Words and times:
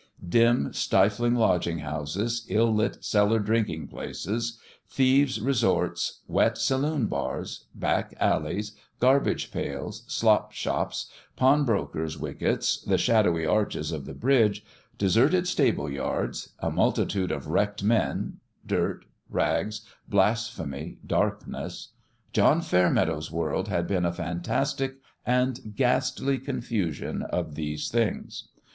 Dim, 0.29 0.73
stifling 0.73 1.35
lodging 1.35 1.77
houses, 1.77 2.47
ill 2.49 2.73
lit 2.73 3.05
cellar 3.05 3.37
drink 3.37 3.69
ing 3.69 3.87
places, 3.87 4.57
thieves' 4.89 5.39
resorts, 5.39 6.21
wet 6.27 6.57
saloon 6.57 7.05
bars, 7.05 7.67
back 7.75 8.15
alleys, 8.19 8.71
garbage 8.99 9.51
pails, 9.51 10.01
slop 10.07 10.53
shops, 10.53 11.11
pawn 11.35 11.65
brokers' 11.65 12.17
wickets, 12.17 12.81
the 12.81 12.97
shadowy 12.97 13.45
arches 13.45 13.91
of 13.91 14.05
the 14.05 14.15
Bridge, 14.15 14.65
de 14.97 15.05
serted 15.05 15.45
stable 15.45 15.87
yards, 15.87 16.49
a 16.57 16.71
multitude 16.71 17.31
of 17.31 17.45
wrecked 17.49 17.83
men, 17.83 18.39
dirt, 18.65 19.05
rags, 19.29 19.81
blasphemy, 20.09 20.97
darkness: 21.05 21.89
John 22.33 22.61
Fair 22.61 22.89
meadow's^world 22.89 23.67
had 23.67 23.85
been 23.85 24.05
a 24.05 24.11
fantastic 24.11 24.95
and 25.27 25.75
ghastly 25.75 26.39
confusion 26.39 27.21
of 27.21 27.53
these 27.53 27.89
things. 27.89 28.47